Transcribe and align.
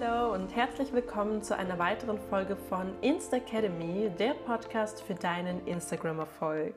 Hallo 0.00 0.32
und 0.32 0.54
herzlich 0.54 0.92
willkommen 0.92 1.42
zu 1.42 1.56
einer 1.56 1.78
weiteren 1.78 2.18
Folge 2.18 2.56
von 2.56 2.92
Insta 3.02 3.36
Academy, 3.36 4.10
der 4.18 4.34
Podcast 4.34 5.02
für 5.02 5.14
deinen 5.14 5.66
Instagram-Erfolg. 5.66 6.74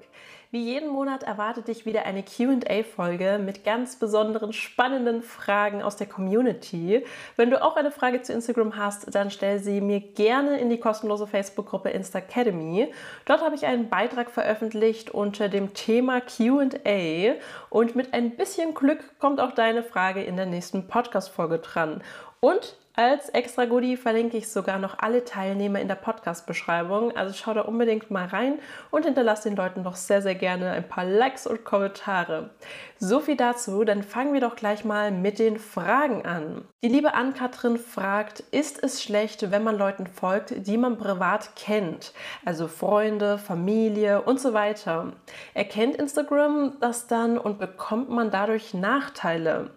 Wie 0.51 0.63
jeden 0.63 0.89
Monat 0.89 1.23
erwartet 1.23 1.67
dich 1.67 1.85
wieder 1.85 2.05
eine 2.05 2.23
QA-Folge 2.23 3.39
mit 3.43 3.63
ganz 3.63 3.97
besonderen, 3.97 4.51
spannenden 4.51 5.21
Fragen 5.21 5.81
aus 5.81 5.95
der 5.95 6.07
Community. 6.07 7.05
Wenn 7.35 7.49
du 7.49 7.61
auch 7.61 7.75
eine 7.75 7.91
Frage 7.91 8.21
zu 8.21 8.33
Instagram 8.33 8.75
hast, 8.75 9.13
dann 9.15 9.31
stell 9.31 9.59
sie 9.59 9.79
mir 9.79 10.01
gerne 10.01 10.59
in 10.59 10.69
die 10.69 10.79
kostenlose 10.79 11.27
Facebook-Gruppe 11.27 11.89
Insta 11.89 12.19
Academy. 12.19 12.91
Dort 13.25 13.41
habe 13.41 13.55
ich 13.55 13.65
einen 13.65 13.89
Beitrag 13.89 14.31
veröffentlicht 14.31 15.11
unter 15.11 15.49
dem 15.49 15.73
Thema 15.73 16.19
QA 16.19 17.35
und 17.69 17.95
mit 17.95 18.13
ein 18.13 18.35
bisschen 18.35 18.73
Glück 18.73 19.17
kommt 19.19 19.39
auch 19.39 19.53
deine 19.53 19.83
Frage 19.83 20.23
in 20.23 20.35
der 20.35 20.45
nächsten 20.45 20.87
Podcast-Folge 20.87 21.59
dran. 21.59 22.03
Und 22.41 22.77
als 22.95 23.29
extra 23.29 23.65
Goodie 23.65 23.97
verlinke 23.97 24.37
ich 24.37 24.51
sogar 24.51 24.77
noch 24.77 24.99
alle 24.99 25.23
Teilnehmer 25.23 25.79
in 25.79 25.87
der 25.87 25.95
Podcast-Beschreibung. 25.95 27.17
Also 27.17 27.33
schau 27.33 27.55
da 27.55 27.61
unbedingt 27.61 28.11
mal 28.11 28.27
rein 28.27 28.59
und 28.91 29.05
hinterlass 29.05 29.41
den 29.41 29.55
Leuten 29.55 29.83
doch 29.83 29.95
sehr, 29.95 30.21
sehr 30.21 30.35
gerne 30.35 30.71
ein 30.71 30.87
paar 30.87 31.03
Likes 31.03 31.47
und 31.47 31.63
Kommentare. 31.63 32.51
So 32.99 33.19
viel 33.19 33.35
dazu, 33.35 33.83
dann 33.83 34.03
fangen 34.03 34.33
wir 34.33 34.41
doch 34.41 34.55
gleich 34.55 34.85
mal 34.85 35.09
mit 35.09 35.39
den 35.39 35.57
Fragen 35.57 36.23
an. 36.23 36.65
Die 36.83 36.87
liebe 36.87 37.15
Ann-Kathrin 37.15 37.77
fragt, 37.77 38.41
ist 38.51 38.83
es 38.83 39.01
schlecht, 39.01 39.49
wenn 39.49 39.63
man 39.63 39.77
Leuten 39.77 40.05
folgt, 40.05 40.67
die 40.67 40.77
man 40.77 40.99
privat 40.99 41.55
kennt? 41.55 42.13
Also 42.45 42.67
Freunde, 42.67 43.39
Familie 43.39 44.21
und 44.21 44.39
so 44.39 44.53
weiter. 44.53 45.13
Erkennt 45.55 45.95
Instagram 45.95 46.77
das 46.79 47.07
dann 47.07 47.39
und 47.39 47.57
bekommt 47.57 48.09
man 48.09 48.29
dadurch 48.29 48.75
Nachteile? 48.75 49.71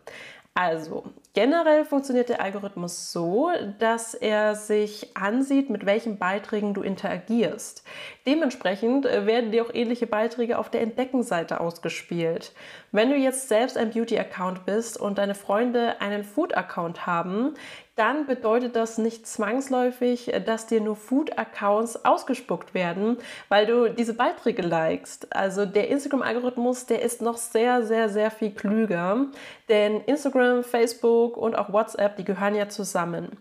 Also, 0.59 1.05
Generell 1.37 1.85
funktioniert 1.85 2.31
der 2.31 2.41
Algorithmus 2.41 3.13
so, 3.13 3.51
dass 3.79 4.15
er 4.15 4.55
sich 4.55 5.15
ansieht, 5.15 5.69
mit 5.69 5.85
welchen 5.85 6.17
Beiträgen 6.17 6.73
du 6.73 6.81
interagierst. 6.81 7.84
Dementsprechend 8.25 9.05
äh, 9.05 9.27
werden 9.27 9.53
dir 9.53 9.62
auch 9.62 9.75
ähnliche 9.75 10.06
Beiträge 10.06 10.56
auf 10.56 10.70
der 10.70 10.81
Entdeckenseite 10.81 11.61
ausgespielt. 11.61 12.55
Wenn 12.97 13.11
du 13.11 13.16
jetzt 13.16 13.48
selbst 13.48 13.77
ein 13.77 13.91
Beauty-Account 13.91 14.64
bist 14.64 14.98
und 14.98 15.19
deine 15.19 15.34
Freunde 15.34 16.00
einen 16.00 16.25
Food-Account 16.25 17.06
haben, 17.06 17.53
dann 17.94 18.27
bedeutet 18.27 18.75
das 18.75 18.97
nicht 18.97 19.27
zwangsläufig, 19.27 20.33
dass 20.47 20.66
dir 20.66 20.80
nur 20.80 20.97
Food-Accounts 20.97 22.06
ausgespuckt 22.06 22.72
werden, 22.72 23.19
weil 23.50 23.66
du 23.66 23.91
diese 23.91 24.14
Beiträge 24.14 24.62
likest. 24.62 25.34
Also 25.36 25.66
der 25.66 25.88
Instagram-Algorithmus, 25.88 26.86
der 26.86 27.03
ist 27.03 27.20
noch 27.20 27.36
sehr, 27.36 27.84
sehr, 27.84 28.08
sehr 28.08 28.30
viel 28.30 28.53
klüger. 28.53 29.27
Denn 29.69 30.00
Instagram, 30.03 30.64
Facebook 30.64 31.36
und 31.36 31.55
auch 31.55 31.72
WhatsApp, 31.72 32.16
die 32.16 32.25
gehören 32.25 32.55
ja 32.55 32.70
zusammen. 32.70 33.36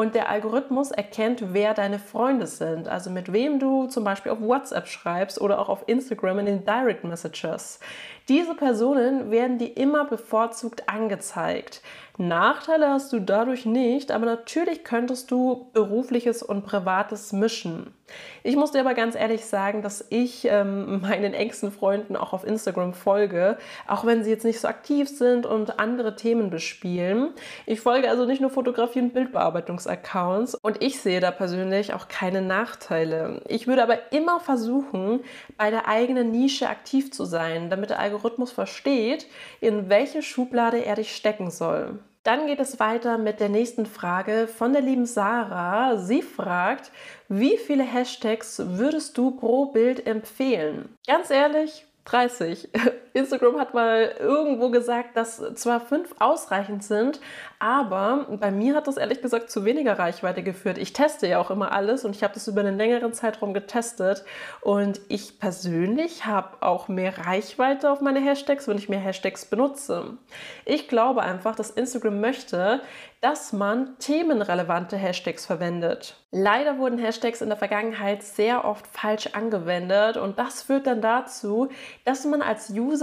Und 0.00 0.14
der 0.14 0.30
Algorithmus 0.30 0.92
erkennt, 0.92 1.52
wer 1.52 1.74
deine 1.74 1.98
Freunde 1.98 2.46
sind. 2.46 2.88
Also 2.88 3.10
mit 3.10 3.34
wem 3.34 3.58
du 3.58 3.86
zum 3.86 4.02
Beispiel 4.02 4.32
auf 4.32 4.40
WhatsApp 4.40 4.88
schreibst 4.88 5.38
oder 5.38 5.58
auch 5.58 5.68
auf 5.68 5.84
Instagram 5.88 6.38
in 6.38 6.46
den 6.46 6.64
Direct 6.64 7.04
Messages. 7.04 7.80
Diese 8.26 8.54
Personen 8.54 9.30
werden 9.30 9.58
dir 9.58 9.76
immer 9.76 10.06
bevorzugt 10.06 10.88
angezeigt. 10.88 11.82
Nachteile 12.18 12.88
hast 12.90 13.12
du 13.12 13.20
dadurch 13.20 13.66
nicht, 13.66 14.10
aber 14.10 14.26
natürlich 14.26 14.84
könntest 14.84 15.30
du 15.30 15.70
berufliches 15.72 16.42
und 16.42 16.64
privates 16.64 17.32
mischen. 17.32 17.94
Ich 18.42 18.56
muss 18.56 18.72
dir 18.72 18.80
aber 18.80 18.94
ganz 18.94 19.14
ehrlich 19.14 19.44
sagen, 19.44 19.82
dass 19.82 20.04
ich 20.10 20.46
ähm, 20.46 21.00
meinen 21.02 21.34
engsten 21.34 21.70
Freunden 21.70 22.16
auch 22.16 22.32
auf 22.32 22.44
Instagram 22.44 22.94
folge, 22.94 23.58
auch 23.86 24.04
wenn 24.04 24.24
sie 24.24 24.30
jetzt 24.30 24.44
nicht 24.44 24.60
so 24.60 24.68
aktiv 24.68 25.08
sind 25.08 25.46
und 25.46 25.78
andere 25.78 26.16
Themen 26.16 26.50
bespielen. 26.50 27.30
Ich 27.66 27.80
folge 27.80 28.10
also 28.10 28.24
nicht 28.24 28.40
nur 28.40 28.50
Fotografie- 28.50 29.00
und 29.00 29.14
Bildbearbeitungsaccounts 29.14 30.56
und 30.56 30.82
ich 30.82 31.00
sehe 31.00 31.20
da 31.20 31.30
persönlich 31.30 31.92
auch 31.94 32.08
keine 32.08 32.42
Nachteile. 32.42 33.42
Ich 33.48 33.66
würde 33.66 33.82
aber 33.82 34.12
immer 34.12 34.40
versuchen, 34.40 35.20
bei 35.56 35.70
der 35.70 35.88
eigenen 35.88 36.30
Nische 36.30 36.68
aktiv 36.68 37.12
zu 37.12 37.24
sein, 37.24 37.70
damit 37.70 37.90
der 37.90 38.00
Algorithmus 38.00 38.52
versteht, 38.52 39.26
in 39.60 39.88
welche 39.88 40.22
Schublade 40.22 40.84
er 40.84 40.96
dich 40.96 41.14
stecken 41.14 41.50
soll. 41.50 41.98
Dann 42.22 42.46
geht 42.46 42.60
es 42.60 42.78
weiter 42.78 43.16
mit 43.16 43.40
der 43.40 43.48
nächsten 43.48 43.86
Frage 43.86 44.46
von 44.46 44.74
der 44.74 44.82
lieben 44.82 45.06
Sarah. 45.06 45.96
Sie 45.96 46.20
fragt, 46.20 46.92
wie 47.28 47.56
viele 47.56 47.82
Hashtags 47.82 48.60
würdest 48.62 49.16
du 49.16 49.30
pro 49.30 49.66
Bild 49.66 50.06
empfehlen? 50.06 50.96
Ganz 51.06 51.30
ehrlich, 51.30 51.86
30. 52.04 52.68
Instagram 53.12 53.58
hat 53.58 53.74
mal 53.74 54.14
irgendwo 54.18 54.70
gesagt, 54.70 55.16
dass 55.16 55.42
zwar 55.54 55.80
fünf 55.80 56.14
ausreichend 56.18 56.84
sind, 56.84 57.20
aber 57.58 58.26
bei 58.40 58.50
mir 58.50 58.74
hat 58.74 58.86
das 58.86 58.96
ehrlich 58.96 59.22
gesagt 59.22 59.50
zu 59.50 59.64
weniger 59.64 59.98
Reichweite 59.98 60.42
geführt. 60.42 60.78
Ich 60.78 60.92
teste 60.92 61.26
ja 61.26 61.38
auch 61.38 61.50
immer 61.50 61.72
alles 61.72 62.04
und 62.04 62.14
ich 62.14 62.22
habe 62.22 62.34
das 62.34 62.46
über 62.48 62.60
einen 62.60 62.78
längeren 62.78 63.12
Zeitraum 63.12 63.54
getestet 63.54 64.24
und 64.60 65.00
ich 65.08 65.38
persönlich 65.38 66.26
habe 66.26 66.58
auch 66.60 66.88
mehr 66.88 67.26
Reichweite 67.26 67.90
auf 67.90 68.00
meine 68.00 68.20
Hashtags, 68.20 68.68
wenn 68.68 68.78
ich 68.78 68.88
mehr 68.88 69.00
Hashtags 69.00 69.46
benutze. 69.46 70.16
Ich 70.64 70.88
glaube 70.88 71.22
einfach, 71.22 71.56
dass 71.56 71.70
Instagram 71.70 72.20
möchte, 72.20 72.80
dass 73.20 73.52
man 73.52 73.98
themenrelevante 73.98 74.96
Hashtags 74.96 75.44
verwendet. 75.44 76.16
Leider 76.30 76.78
wurden 76.78 76.98
Hashtags 76.98 77.42
in 77.42 77.48
der 77.48 77.58
Vergangenheit 77.58 78.22
sehr 78.22 78.64
oft 78.64 78.86
falsch 78.86 79.30
angewendet 79.32 80.16
und 80.16 80.38
das 80.38 80.62
führt 80.62 80.86
dann 80.86 81.02
dazu, 81.02 81.68
dass 82.04 82.24
man 82.24 82.40
als 82.40 82.70
User 82.70 82.99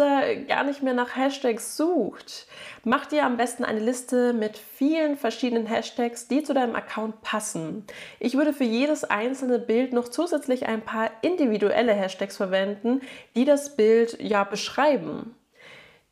gar 0.47 0.63
nicht 0.63 0.83
mehr 0.83 0.93
nach 0.93 1.15
Hashtags 1.15 1.77
sucht. 1.77 2.47
Mach 2.83 3.05
dir 3.05 3.25
am 3.25 3.37
besten 3.37 3.63
eine 3.63 3.79
Liste 3.79 4.33
mit 4.33 4.57
vielen 4.57 5.17
verschiedenen 5.17 5.65
Hashtags, 5.65 6.27
die 6.27 6.43
zu 6.43 6.53
deinem 6.53 6.75
Account 6.75 7.21
passen. 7.21 7.85
Ich 8.19 8.35
würde 8.35 8.53
für 8.53 8.63
jedes 8.63 9.03
einzelne 9.03 9.59
Bild 9.59 9.93
noch 9.93 10.07
zusätzlich 10.07 10.67
ein 10.67 10.81
paar 10.81 11.11
individuelle 11.21 11.93
Hashtags 11.93 12.37
verwenden, 12.37 13.01
die 13.35 13.45
das 13.45 13.75
Bild 13.75 14.21
ja 14.21 14.43
beschreiben. 14.43 15.35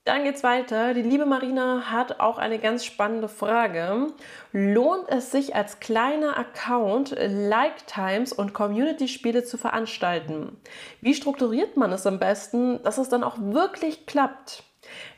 Dann 0.06 0.24
geht's 0.24 0.44
weiter. 0.44 0.94
Die 0.94 1.02
liebe 1.02 1.26
Marina 1.26 1.90
hat 1.90 2.20
auch 2.20 2.38
eine 2.38 2.60
ganz 2.60 2.86
spannende 2.86 3.28
Frage. 3.28 4.14
Lohnt 4.52 5.10
es 5.10 5.32
sich 5.32 5.56
als 5.56 5.80
kleiner 5.80 6.38
Account 6.38 7.16
Like 7.18 7.88
Times 7.88 8.32
und 8.32 8.54
Community 8.54 9.08
Spiele 9.08 9.44
zu 9.44 9.58
veranstalten? 9.58 10.62
Wie 11.02 11.16
strukturiert 11.16 11.76
man 11.76 11.92
es 11.92 12.06
am 12.06 12.20
besten, 12.20 12.84
dass 12.84 13.00
es 13.00 13.10
dann 13.10 13.24
auch 13.24 13.38
wirklich 13.40 14.06
klappt? 14.06 14.64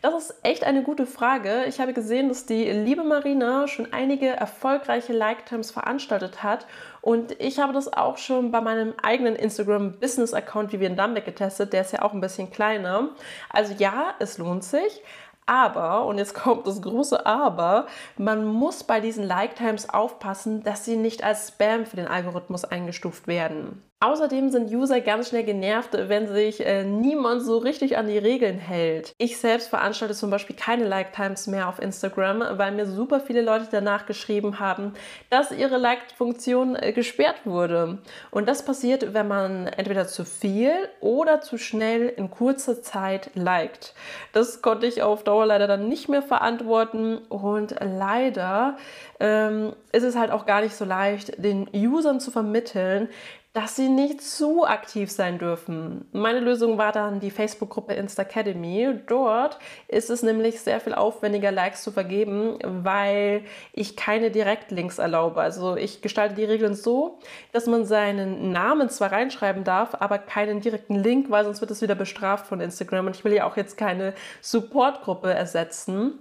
Das 0.02 0.14
ist 0.16 0.36
echt 0.44 0.64
eine 0.64 0.84
gute 0.84 1.06
Frage. 1.06 1.66
Ich 1.68 1.80
habe 1.80 1.94
gesehen, 1.94 2.30
dass 2.30 2.46
die 2.46 2.66
liebe 2.72 3.04
Marina 3.04 3.68
schon 3.68 3.92
einige 3.92 4.28
erfolgreiche 4.28 5.14
Like-Times 5.14 5.72
veranstaltet 5.72 6.44
hat. 6.44 6.66
Und 7.02 7.40
ich 7.40 7.60
habe 7.60 7.74
das 7.74 7.92
auch 7.92 8.18
schon 8.18 8.52
bei 8.52 8.62
meinem 8.62 8.94
eigenen 9.02 9.36
Instagram-Business-Account 9.36 10.74
Vivian 10.74 10.96
Dambeck 10.96 11.26
getestet. 11.26 11.74
Der 11.74 11.82
ist 11.82 11.94
ja 11.94 12.02
auch 12.02 12.14
ein 12.14 12.22
bisschen 12.22 12.52
kleiner. 12.52 13.10
Also 13.50 13.74
ja, 13.78 14.14
es 14.20 14.38
lohnt 14.38 14.64
sich. 14.64 15.02
Aber, 15.48 16.06
und 16.06 16.20
jetzt 16.20 16.34
kommt 16.44 16.68
das 16.68 16.82
große 16.82 17.26
Aber, 17.26 17.88
man 18.18 18.46
muss 18.46 18.84
bei 18.84 19.00
diesen 19.00 19.24
Like-Times 19.24 19.90
aufpassen, 19.90 20.62
dass 20.64 20.86
sie 20.86 20.98
nicht 20.98 21.24
als 21.24 21.48
Spam 21.48 21.86
für 21.86 21.96
den 21.96 22.08
Algorithmus 22.08 22.66
eingestuft 22.66 23.28
werden. 23.28 23.82
Außerdem 24.00 24.50
sind 24.50 24.70
User 24.70 25.02
ganz 25.02 25.30
schnell 25.30 25.44
genervt, 25.44 25.90
wenn 25.94 26.28
sich 26.28 26.64
äh, 26.64 26.84
niemand 26.84 27.42
so 27.42 27.58
richtig 27.58 27.98
an 27.98 28.06
die 28.06 28.20
Regeln 28.20 28.60
hält. 28.60 29.16
Ich 29.18 29.40
selbst 29.40 29.70
veranstalte 29.70 30.14
zum 30.14 30.30
Beispiel 30.30 30.56
keine 30.56 30.88
Like-Times 30.88 31.48
mehr 31.48 31.68
auf 31.68 31.82
Instagram, 31.82 32.44
weil 32.60 32.74
mir 32.74 32.86
super 32.86 33.20
viele 33.20 33.42
Leute 33.42 33.68
danach 33.72 34.06
geschrieben 34.06 34.60
haben, 34.60 34.94
dass 35.32 35.52
ihre 35.52 35.78
Like-Funktion 35.78 36.76
äh, 36.76 36.94
gesperrt 36.94 37.38
wurde. 37.46 37.98
Und 38.30 38.48
das 38.48 38.64
passiert, 38.64 39.16
wenn 39.16 39.28
man 39.28 39.66
entweder 39.66 40.08
zu 40.08 40.26
viel 40.26 40.74
oder 41.02 41.42
zu 41.42 41.58
schnell 41.58 42.08
in 42.08 42.30
kurzer 42.30 42.84
Zeit 42.84 43.32
liked. 43.34 43.96
Das 44.32 44.62
konnte 44.62 44.86
ich 44.86 45.02
auf 45.02 45.24
Dauer 45.24 45.48
leider 45.48 45.66
dann 45.66 45.90
nicht 45.90 46.08
mehr 46.08 46.22
verantworten 46.22 47.18
und 47.30 47.74
leider 47.82 48.78
ähm, 49.20 49.74
ist 49.92 50.04
es 50.04 50.16
halt 50.16 50.30
auch 50.30 50.46
gar 50.46 50.62
nicht 50.62 50.76
so 50.76 50.86
leicht, 50.86 51.44
den 51.44 51.68
Usern 51.74 52.20
zu 52.20 52.30
vermitteln, 52.30 53.10
dass 53.58 53.76
sie 53.76 53.90
nicht 53.90 54.22
zu 54.22 54.68
aktiv 54.68 55.10
sein 55.10 55.40
dürfen. 55.40 56.06
Meine 56.12 56.42
Lösung 56.42 56.78
war 56.78 56.92
dann 56.92 57.20
die 57.20 57.32
Facebook-Gruppe 57.32 57.96
Insta 57.96 58.22
Academy. 58.22 59.00
Dort 59.08 59.58
ist 59.88 60.12
es 60.12 60.22
nämlich 60.22 60.62
sehr 60.62 60.80
viel 60.80 60.94
aufwendiger, 60.94 61.52
Likes 61.52 61.82
zu 61.82 61.92
vergeben, 61.92 62.60
weil 62.64 63.42
ich 63.74 63.96
keine 63.96 64.30
Direktlinks 64.30 65.00
erlaube. 65.00 65.42
Also 65.42 65.76
ich 65.76 66.04
gestalte 66.04 66.36
die 66.36 66.44
Regeln 66.44 66.76
so, 66.76 67.18
dass 67.52 67.66
man 67.66 67.84
seinen 67.84 68.52
Namen 68.52 68.90
zwar 68.90 69.12
reinschreiben 69.12 69.64
darf, 69.64 69.96
aber 70.00 70.20
keinen 70.20 70.62
direkten 70.62 70.94
Link, 70.94 71.32
weil 71.32 71.44
sonst 71.44 71.60
wird 71.60 71.72
es 71.72 71.82
wieder 71.82 71.96
bestraft 71.96 72.46
von 72.46 72.62
Instagram. 72.62 73.08
Und 73.08 73.16
ich 73.16 73.26
will 73.26 73.34
ja 73.34 73.48
auch 73.48 73.58
jetzt 73.58 73.76
keine 73.76 74.14
Support-Gruppe 74.44 75.34
ersetzen. 75.34 76.20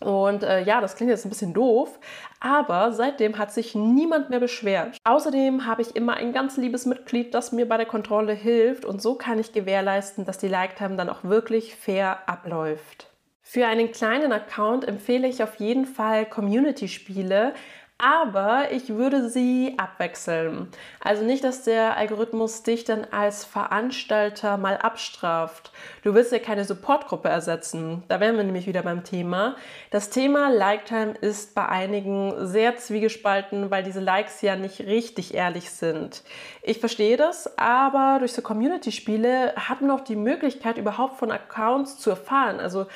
Und 0.00 0.42
äh, 0.42 0.62
ja, 0.62 0.80
das 0.80 0.96
klingt 0.96 1.10
jetzt 1.10 1.26
ein 1.26 1.30
bisschen 1.30 1.54
doof, 1.54 1.98
aber 2.40 2.92
seitdem 2.92 3.38
hat 3.38 3.52
sich 3.52 3.74
niemand 3.74 4.30
mehr 4.30 4.40
beschwert. 4.40 4.96
Außerdem 5.04 5.66
habe 5.66 5.82
ich 5.82 5.96
immer 5.96 6.14
ein 6.14 6.32
ganz 6.32 6.56
liebes 6.56 6.86
Mitglied, 6.86 7.34
das 7.34 7.52
mir 7.52 7.68
bei 7.68 7.76
der 7.76 7.86
Kontrolle 7.86 8.32
hilft 8.32 8.84
und 8.84 9.02
so 9.02 9.16
kann 9.16 9.38
ich 9.38 9.52
gewährleisten, 9.52 10.24
dass 10.24 10.38
die 10.38 10.48
Like-Time 10.48 10.96
dann 10.96 11.08
auch 11.08 11.24
wirklich 11.24 11.74
fair 11.74 12.28
abläuft. 12.28 13.08
Für 13.50 13.66
einen 13.66 13.92
kleinen 13.92 14.30
Account 14.30 14.86
empfehle 14.86 15.26
ich 15.26 15.42
auf 15.42 15.54
jeden 15.56 15.86
Fall 15.86 16.26
Community-Spiele, 16.26 17.54
aber 17.98 18.70
ich 18.70 18.90
würde 18.90 19.28
sie 19.28 19.74
abwechseln. 19.76 20.68
Also 21.00 21.24
nicht, 21.24 21.42
dass 21.42 21.64
der 21.64 21.96
Algorithmus 21.96 22.62
dich 22.62 22.84
dann 22.84 23.04
als 23.10 23.44
Veranstalter 23.44 24.56
mal 24.56 24.76
abstraft. 24.76 25.72
Du 26.04 26.14
willst 26.14 26.30
ja 26.30 26.38
keine 26.38 26.64
Supportgruppe 26.64 27.28
ersetzen. 27.28 28.04
Da 28.06 28.20
wären 28.20 28.36
wir 28.36 28.44
nämlich 28.44 28.68
wieder 28.68 28.82
beim 28.82 29.02
Thema. 29.02 29.56
Das 29.90 30.10
Thema 30.10 30.48
Like-Time 30.48 31.14
ist 31.20 31.56
bei 31.56 31.66
einigen 31.66 32.46
sehr 32.46 32.76
zwiegespalten, 32.76 33.72
weil 33.72 33.82
diese 33.82 34.00
Likes 34.00 34.42
ja 34.42 34.54
nicht 34.54 34.78
richtig 34.80 35.34
ehrlich 35.34 35.70
sind. 35.70 36.22
Ich 36.62 36.78
verstehe 36.78 37.16
das, 37.16 37.58
aber 37.58 38.18
durch 38.20 38.32
so 38.32 38.42
Community-Spiele 38.42 39.54
hat 39.56 39.80
man 39.80 39.90
auch 39.90 40.02
die 40.02 40.14
Möglichkeit, 40.14 40.78
überhaupt 40.78 41.18
von 41.18 41.32
Accounts 41.32 41.98
zu 41.98 42.10
erfahren. 42.10 42.60
Also 42.60 42.86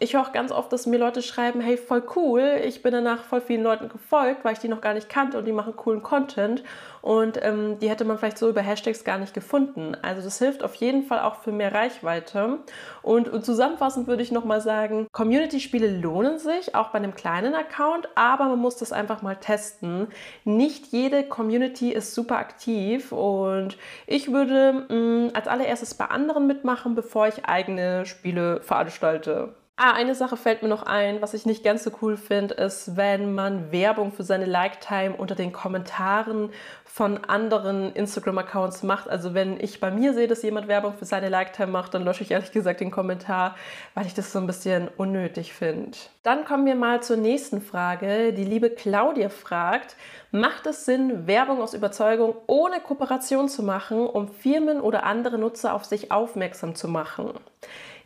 ich 0.00 0.12
höre 0.12 0.20
auch 0.20 0.32
ganz 0.32 0.52
oft, 0.52 0.70
dass 0.72 0.86
mir 0.86 0.98
Leute 0.98 1.22
schreiben, 1.22 1.60
hey, 1.60 1.78
voll 1.78 2.02
cool, 2.14 2.60
ich 2.64 2.82
bin 2.82 2.92
danach 2.92 3.24
voll 3.24 3.40
vielen 3.40 3.62
Leuten 3.62 3.88
gefolgt, 3.88 4.44
weil 4.44 4.52
ich 4.52 4.58
die 4.58 4.68
noch 4.68 4.82
gar 4.82 4.92
nicht 4.92 5.08
kannte 5.08 5.38
und 5.38 5.46
die 5.46 5.52
machen 5.52 5.76
coolen 5.76 6.02
Content 6.02 6.62
und 7.06 7.38
ähm, 7.42 7.78
die 7.78 7.88
hätte 7.88 8.04
man 8.04 8.18
vielleicht 8.18 8.36
so 8.36 8.48
über 8.48 8.60
Hashtags 8.60 9.04
gar 9.04 9.16
nicht 9.16 9.32
gefunden. 9.32 9.96
Also 10.02 10.22
das 10.22 10.40
hilft 10.40 10.64
auf 10.64 10.74
jeden 10.74 11.04
Fall 11.04 11.20
auch 11.20 11.36
für 11.36 11.52
mehr 11.52 11.72
Reichweite. 11.72 12.58
Und, 13.00 13.28
und 13.28 13.44
zusammenfassend 13.44 14.08
würde 14.08 14.24
ich 14.24 14.32
nochmal 14.32 14.60
sagen, 14.60 15.06
Community-Spiele 15.12 16.00
lohnen 16.00 16.40
sich, 16.40 16.74
auch 16.74 16.88
bei 16.88 16.98
einem 16.98 17.14
kleinen 17.14 17.54
Account, 17.54 18.08
aber 18.16 18.46
man 18.46 18.58
muss 18.58 18.76
das 18.76 18.90
einfach 18.90 19.22
mal 19.22 19.36
testen. 19.36 20.08
Nicht 20.44 20.88
jede 20.88 21.22
Community 21.22 21.92
ist 21.92 22.12
super 22.12 22.38
aktiv 22.38 23.12
und 23.12 23.78
ich 24.08 24.32
würde 24.32 24.86
mh, 24.88 24.94
mm, 24.94 25.30
als 25.32 25.46
allererstes 25.46 25.94
bei 25.94 26.06
anderen 26.06 26.48
mitmachen, 26.48 26.96
bevor 26.96 27.28
ich 27.28 27.46
eigene 27.46 28.04
Spiele 28.04 28.60
veranstalte. 28.62 29.45
Ah, 29.78 29.92
eine 29.92 30.14
Sache 30.14 30.38
fällt 30.38 30.62
mir 30.62 30.70
noch 30.70 30.84
ein, 30.84 31.20
was 31.20 31.34
ich 31.34 31.44
nicht 31.44 31.62
ganz 31.62 31.84
so 31.84 31.90
cool 32.00 32.16
finde, 32.16 32.54
ist, 32.54 32.96
wenn 32.96 33.34
man 33.34 33.72
Werbung 33.72 34.10
für 34.10 34.22
seine 34.22 34.46
Like-Time 34.46 35.14
unter 35.18 35.34
den 35.34 35.52
Kommentaren 35.52 36.48
von 36.86 37.22
anderen 37.26 37.92
Instagram-Accounts 37.92 38.84
macht. 38.84 39.06
Also 39.06 39.34
wenn 39.34 39.60
ich 39.60 39.78
bei 39.78 39.90
mir 39.90 40.14
sehe, 40.14 40.28
dass 40.28 40.42
jemand 40.42 40.66
Werbung 40.66 40.94
für 40.94 41.04
seine 41.04 41.28
Like-Time 41.28 41.70
macht, 41.70 41.92
dann 41.92 42.04
lösche 42.04 42.22
ich 42.22 42.30
ehrlich 42.30 42.52
gesagt 42.52 42.80
den 42.80 42.90
Kommentar, 42.90 43.54
weil 43.92 44.06
ich 44.06 44.14
das 44.14 44.32
so 44.32 44.38
ein 44.38 44.46
bisschen 44.46 44.88
unnötig 44.96 45.52
finde. 45.52 45.98
Dann 46.22 46.46
kommen 46.46 46.64
wir 46.64 46.74
mal 46.74 47.02
zur 47.02 47.18
nächsten 47.18 47.60
Frage. 47.60 48.32
Die 48.32 48.44
liebe 48.44 48.70
Claudia 48.70 49.28
fragt, 49.28 49.96
macht 50.30 50.64
es 50.66 50.86
Sinn, 50.86 51.26
Werbung 51.26 51.60
aus 51.60 51.74
Überzeugung 51.74 52.34
ohne 52.46 52.80
Kooperation 52.80 53.50
zu 53.50 53.62
machen, 53.62 54.06
um 54.06 54.28
Firmen 54.28 54.80
oder 54.80 55.04
andere 55.04 55.36
Nutzer 55.36 55.74
auf 55.74 55.84
sich 55.84 56.10
aufmerksam 56.10 56.74
zu 56.74 56.88
machen? 56.88 57.34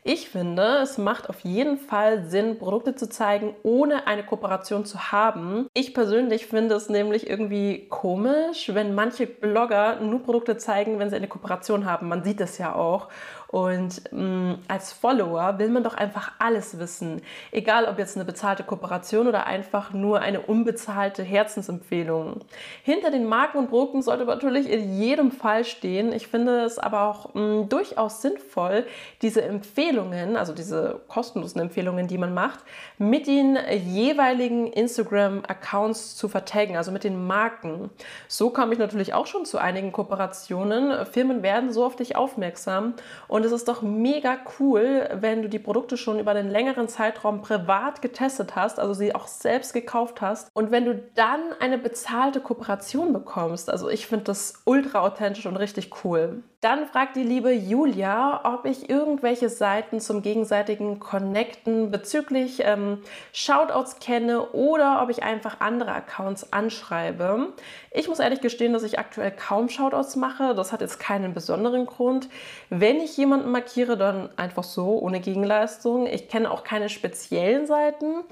Ich 0.02 0.30
finde, 0.30 0.78
es 0.82 0.96
macht 0.96 1.28
auf 1.28 1.40
jeden 1.40 1.76
Fall 1.76 2.24
Sinn, 2.24 2.58
Produkte 2.58 2.94
zu 2.94 3.10
zeigen, 3.10 3.54
ohne 3.62 4.06
eine 4.06 4.24
Kooperation 4.24 4.86
zu 4.86 5.12
haben. 5.12 5.66
Ich 5.74 5.92
persönlich 5.92 6.46
finde 6.46 6.74
es 6.76 6.88
nämlich 6.88 7.28
irgendwie 7.28 7.86
komisch, 7.90 8.70
wenn 8.72 8.94
manche 8.94 9.26
Blogger 9.26 10.00
nur 10.00 10.22
Produkte 10.22 10.56
zeigen, 10.56 10.98
wenn 10.98 11.10
sie 11.10 11.16
eine 11.16 11.28
Kooperation 11.28 11.84
haben. 11.84 12.08
Man 12.08 12.24
sieht 12.24 12.40
es 12.40 12.56
ja 12.56 12.74
auch. 12.74 13.08
Und 13.50 14.12
mh, 14.12 14.22
mm, 14.22 14.58
als 14.68 14.92
Follower 14.92 15.58
will 15.58 15.70
man 15.70 15.82
doch 15.82 15.94
einfach 15.94 16.32
alles 16.38 16.78
wissen. 16.78 17.20
Egal 17.50 17.86
ob 17.86 17.98
jetzt 17.98 18.16
eine 18.16 18.24
bezahlte 18.24 18.62
Kooperation 18.62 19.26
oder 19.26 19.46
einfach 19.46 19.92
nur 19.92 20.20
eine 20.20 20.40
unbezahlte 20.40 21.24
Herzensempfehlung. 21.24 22.42
Hinter 22.84 23.10
den 23.10 23.26
Marken 23.26 23.58
und 23.58 23.68
Produkten 23.68 24.02
sollte 24.02 24.24
natürlich 24.24 24.70
in 24.70 24.96
jedem 24.96 25.32
Fall 25.32 25.64
stehen. 25.64 26.12
Ich 26.12 26.28
finde 26.28 26.60
es 26.60 26.78
aber 26.78 27.02
auch 27.02 27.34
mh, 27.34 27.40
mm, 27.40 27.68
durchaus 27.68 28.22
sinnvoll, 28.22 28.86
diese 29.20 29.42
Empfehlungen, 29.42 30.36
also 30.36 30.52
diese 30.52 31.00
kostenlosen 31.08 31.60
Empfehlungen, 31.60 32.06
die 32.06 32.18
man 32.18 32.32
macht, 32.32 32.60
mit 32.98 33.26
den 33.26 33.58
jeweiligen 33.84 34.68
Instagram-Accounts 34.68 36.14
zu 36.14 36.28
vertaggen, 36.28 36.76
also 36.76 36.92
mit 36.92 37.02
den 37.02 37.26
Marken. 37.26 37.90
So 38.28 38.50
komme 38.50 38.74
ich 38.74 38.78
natürlich 38.78 39.12
auch 39.12 39.26
schon 39.26 39.44
zu 39.44 39.58
einigen 39.58 39.90
Kooperationen. 39.90 41.04
Firmen 41.06 41.42
werden 41.42 41.72
so 41.72 41.84
auf 41.84 41.96
dich 41.96 42.14
aufmerksam 42.14 42.94
und 43.26 43.39
und 43.40 43.46
es 43.46 43.52
ist 43.52 43.68
doch 43.68 43.80
mega 43.80 44.36
cool, 44.58 45.08
wenn 45.14 45.40
du 45.40 45.48
die 45.48 45.58
Produkte 45.58 45.96
schon 45.96 46.18
über 46.18 46.32
einen 46.32 46.50
längeren 46.50 46.88
Zeitraum 46.88 47.40
privat 47.40 48.02
getestet 48.02 48.54
hast, 48.54 48.78
also 48.78 48.92
sie 48.92 49.14
auch 49.14 49.26
selbst 49.28 49.72
gekauft 49.72 50.20
hast. 50.20 50.50
Und 50.52 50.70
wenn 50.70 50.84
du 50.84 51.02
dann 51.14 51.40
eine 51.58 51.78
bezahlte 51.78 52.40
Kooperation 52.40 53.14
bekommst, 53.14 53.70
also 53.70 53.88
ich 53.88 54.06
finde 54.06 54.26
das 54.26 54.60
ultra 54.66 55.00
authentisch 55.00 55.46
und 55.46 55.56
richtig 55.56 56.04
cool. 56.04 56.42
Dann 56.60 56.86
fragt 56.86 57.16
die 57.16 57.22
liebe 57.22 57.52
Julia, 57.52 58.42
ob 58.44 58.66
ich 58.66 58.90
irgendwelche 58.90 59.48
Seiten 59.48 59.98
zum 59.98 60.20
gegenseitigen 60.20 61.00
Connecten 61.00 61.90
bezüglich 61.90 62.60
ähm, 62.62 62.98
Shoutouts 63.32 63.98
kenne 63.98 64.50
oder 64.50 65.02
ob 65.02 65.08
ich 65.08 65.22
einfach 65.22 65.60
andere 65.60 65.92
Accounts 65.92 66.52
anschreibe. 66.52 67.54
Ich 67.92 68.08
muss 68.08 68.18
ehrlich 68.18 68.42
gestehen, 68.42 68.74
dass 68.74 68.82
ich 68.82 68.98
aktuell 68.98 69.30
kaum 69.30 69.70
Shoutouts 69.70 70.16
mache. 70.16 70.54
Das 70.54 70.70
hat 70.70 70.82
jetzt 70.82 71.00
keinen 71.00 71.32
besonderen 71.32 71.86
Grund. 71.86 72.28
Wenn 72.68 72.96
ich 72.96 73.16
jemanden 73.16 73.29
markiere, 73.38 73.96
dann 73.96 74.30
einfach 74.36 74.64
so, 74.64 74.98
ohne 74.98 75.20
Gegenleistung. 75.20 76.06
Ich 76.06 76.28
kenne 76.28 76.50
auch 76.50 76.64
keine 76.64 76.88
speziellen 76.88 77.66
Seiten, 77.66 78.24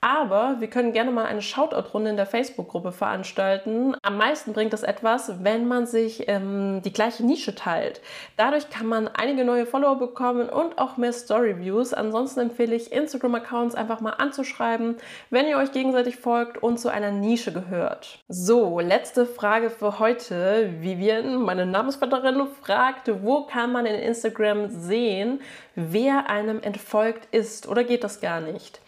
aber 0.00 0.60
wir 0.60 0.68
können 0.68 0.92
gerne 0.92 1.10
mal 1.10 1.24
eine 1.26 1.42
Shoutout-Runde 1.42 2.10
in 2.10 2.16
der 2.16 2.26
Facebook-Gruppe 2.26 2.92
veranstalten. 2.92 3.96
Am 4.02 4.18
meisten 4.18 4.52
bringt 4.52 4.74
es 4.74 4.82
etwas, 4.82 5.42
wenn 5.42 5.66
man 5.66 5.86
sich 5.86 6.28
ähm, 6.28 6.82
die 6.84 6.92
gleiche 6.92 7.24
Nische 7.24 7.54
teilt. 7.54 8.00
Dadurch 8.36 8.68
kann 8.70 8.86
man 8.86 9.08
einige 9.08 9.44
neue 9.44 9.66
Follower 9.66 9.98
bekommen 9.98 10.48
und 10.48 10.78
auch 10.78 10.96
mehr 10.96 11.12
Story-Views. 11.12 11.94
Ansonsten 11.94 12.40
empfehle 12.40 12.76
ich, 12.76 12.92
Instagram-Accounts 12.92 13.74
einfach 13.74 14.00
mal 14.00 14.10
anzuschreiben, 14.10 14.96
wenn 15.30 15.46
ihr 15.46 15.56
euch 15.56 15.72
gegenseitig 15.72 16.16
folgt 16.16 16.62
und 16.62 16.78
zu 16.78 16.88
einer 16.88 17.10
Nische 17.10 17.52
gehört. 17.52 18.20
So, 18.28 18.80
letzte 18.80 19.26
Frage 19.26 19.70
für 19.70 19.98
heute. 19.98 20.74
Vivian, 20.80 21.42
meine 21.42 21.66
Namensvetterin, 21.66 22.46
fragt, 22.62 23.10
wo 23.22 23.46
kann 23.46 23.72
man 23.72 23.86
in 23.86 23.94
Instagram 23.94 24.68
sehen, 24.68 25.40
wer 25.74 26.28
einem 26.28 26.60
entfolgt 26.62 27.34
ist 27.34 27.66
oder 27.66 27.84
geht 27.84 28.04
das 28.04 28.20
gar 28.20 28.40
nicht? 28.40 28.80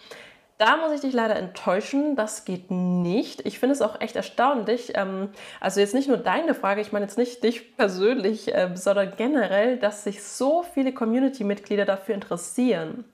Da 0.59 0.77
muss 0.77 0.91
ich 0.91 1.03
dich 1.03 1.13
leider 1.13 1.37
enttäuschen, 1.37 2.17
das 2.17 2.45
geht 2.45 2.69
nicht. 2.73 3.47
Ich 3.47 3.61
finde 3.61 3.75
es 3.75 3.81
auch 3.81 4.01
echt 4.01 4.17
erstaunlich. 4.17 4.91
Ähm, 4.97 5.29
also 5.61 5.79
jetzt 5.79 5.95
nicht 5.95 6.09
nur 6.09 6.17
deine 6.17 6.53
Frage, 6.53 6.81
ich 6.81 6.91
meine 6.91 7.05
jetzt 7.05 7.17
nicht 7.17 7.45
dich 7.45 7.77
persönlich, 7.77 8.51
ähm, 8.53 8.75
sondern 8.75 9.13
generell, 9.17 9.77
dass 9.77 10.03
sich 10.03 10.21
so 10.21 10.65
viele 10.75 10.93
Community-Mitglieder 10.93 11.85
dafür 11.85 12.17
interessieren. 12.17 13.05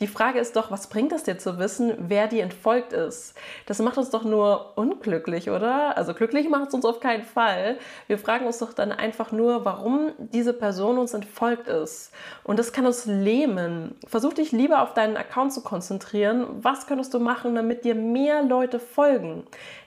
Die 0.00 0.06
Frage 0.06 0.40
ist 0.40 0.56
doch, 0.56 0.70
was 0.70 0.88
bringt 0.88 1.12
es 1.12 1.22
dir 1.22 1.38
zu 1.38 1.58
wissen, 1.58 1.94
wer 1.96 2.26
dir 2.26 2.42
entfolgt 2.42 2.92
ist? 2.92 3.34
Das 3.64 3.78
macht 3.78 3.96
uns 3.96 4.10
doch 4.10 4.24
nur 4.24 4.76
unglücklich, 4.76 5.48
oder? 5.48 5.96
Also 5.96 6.12
glücklich 6.12 6.50
macht 6.50 6.68
es 6.68 6.74
uns 6.74 6.84
auf 6.84 7.00
keinen 7.00 7.24
Fall. 7.24 7.78
Wir 8.08 8.18
fragen 8.18 8.44
uns 8.44 8.58
doch 8.58 8.74
dann 8.74 8.92
einfach 8.92 9.32
nur, 9.32 9.64
warum 9.64 10.12
diese 10.18 10.52
Person 10.52 10.98
uns 10.98 11.14
entfolgt 11.14 11.66
ist. 11.66 12.12
Und 12.44 12.58
das 12.58 12.74
kann 12.74 12.84
uns 12.84 13.06
lähmen. 13.06 13.96
Versuch 14.06 14.34
dich 14.34 14.52
lieber 14.52 14.82
auf 14.82 14.92
deinen 14.92 15.16
Account 15.16 15.54
zu 15.54 15.62
konzentrieren. 15.62 16.46
Was 16.60 16.89
könntest 16.90 17.14
du 17.14 17.20
machen, 17.20 17.54
damit 17.54 17.84
dir 17.84 17.94
mehr 17.94 18.42
Leute 18.42 18.80
folgen? 18.80 19.44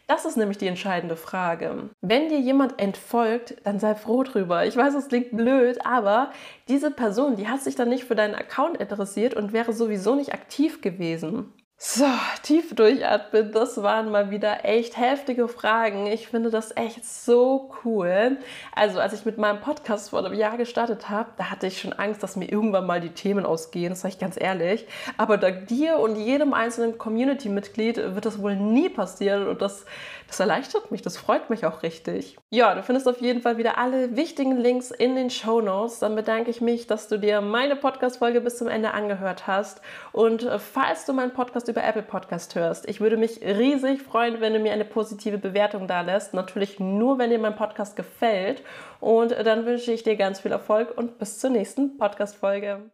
Das 0.08 0.24
ist 0.24 0.38
nämlich 0.38 0.58
die 0.58 0.68
entscheidende 0.68 1.18
Frage. 1.18 1.90
Wenn 2.00 2.30
dir 2.30 2.40
jemand 2.40 2.80
entfolgt, 2.80 3.56
dann 3.66 3.78
sei 3.78 3.94
froh 3.94 4.24
drüber. 4.24 4.66
Ich 4.66 4.78
weiß, 4.78 4.94
es 4.96 5.10
klingt 5.10 5.36
blöd, 5.36 5.86
aber 5.86 6.32
diese 6.70 6.92
Person, 6.92 7.36
die 7.36 7.50
hat 7.50 7.60
sich 7.60 7.76
dann 7.76 7.90
nicht 7.90 8.06
für 8.06 8.16
deinen 8.16 8.36
Account 8.36 8.78
interessiert 8.78 9.34
und 9.34 9.52
wäre 9.52 9.74
sowieso 9.74 10.16
nicht 10.16 10.34
aktiv 10.34 10.80
gewesen. 10.80 11.52
So, 11.86 12.06
tief 12.44 12.74
durchatmen, 12.74 13.52
das 13.52 13.84
waren 13.84 14.10
mal 14.10 14.32
wieder 14.32 14.64
echt 14.64 14.98
heftige 14.98 15.50
Fragen. 15.50 16.08
Ich 16.08 16.30
finde 16.30 16.50
das 16.50 16.74
echt 16.78 17.06
so 17.06 17.72
cool. 17.84 18.38
Also, 18.74 19.02
als 19.02 19.12
ich 19.12 19.26
mit 19.26 19.38
meinem 19.38 19.60
Podcast 19.60 20.12
vor 20.12 20.26
einem 20.26 20.34
Jahr 20.34 20.56
gestartet 20.56 21.10
habe, 21.10 21.32
da 21.36 21.52
hatte 21.52 21.68
ich 21.68 21.82
schon 21.82 21.92
Angst, 21.92 22.24
dass 22.24 22.38
mir 22.38 22.50
irgendwann 22.50 22.86
mal 22.86 23.02
die 23.02 23.10
Themen 23.10 23.46
ausgehen, 23.46 23.90
das 23.90 24.00
sage 24.00 24.14
ich 24.14 24.20
ganz 24.20 24.40
ehrlich. 24.40 24.88
Aber 25.18 25.36
dank 25.36 25.68
dir 25.68 25.98
und 26.00 26.16
jedem 26.16 26.54
einzelnen 26.54 26.98
Community-Mitglied 26.98 28.16
wird 28.16 28.26
das 28.26 28.42
wohl 28.42 28.56
nie 28.56 28.88
passieren 28.88 29.50
und 29.50 29.62
das, 29.62 29.86
das 30.28 30.40
erleichtert 30.40 30.90
mich, 30.90 31.02
das 31.02 31.18
freut 31.18 31.50
mich 31.50 31.66
auch 31.66 31.84
richtig. 31.84 32.38
Ja, 32.50 32.76
du 32.76 32.84
findest 32.84 33.10
auf 33.10 33.20
jeden 33.20 33.42
Fall 33.42 33.58
wieder 33.58 33.78
alle 33.78 34.16
wichtigen 34.16 34.56
Links 34.56 34.90
in 34.90 35.18
den 35.18 35.30
Show 35.30 35.60
Notes. 35.60 36.00
Dann 36.00 36.16
bedanke 36.16 36.50
ich 36.50 36.62
mich, 36.62 36.88
dass 36.88 37.10
du 37.10 37.20
dir 37.20 37.42
meine 37.42 37.76
Podcast-Folge 37.76 38.40
bis 38.40 38.58
zum 38.58 38.70
Ende 38.70 38.92
angehört 38.92 39.48
hast. 39.48 39.82
Und 40.14 40.48
falls 40.72 41.06
du 41.06 41.12
meinen 41.12 41.34
Podcast 41.34 41.73
über 41.74 41.84
Apple 41.84 42.04
Podcast 42.04 42.54
hörst. 42.54 42.88
Ich 42.88 43.02
würde 43.02 43.18
mich 43.18 43.42
riesig 43.42 44.04
freuen, 44.04 44.42
wenn 44.42 44.54
du 44.54 44.60
mir 44.60 44.74
eine 44.74 44.86
positive 44.86 45.40
Bewertung 45.40 45.88
da 45.88 46.02
lässt. 46.02 46.36
Natürlich 46.36 46.80
nur, 46.80 47.18
wenn 47.18 47.32
dir 47.32 47.40
mein 47.40 47.56
Podcast 47.56 47.96
gefällt. 47.96 48.62
Und 49.00 49.32
dann 49.32 49.66
wünsche 49.66 49.92
ich 49.92 50.04
dir 50.04 50.16
ganz 50.16 50.40
viel 50.40 50.52
Erfolg 50.52 50.96
und 50.96 51.18
bis 51.18 51.40
zur 51.40 51.50
nächsten 51.50 51.98
Podcast-Folge. 51.98 52.92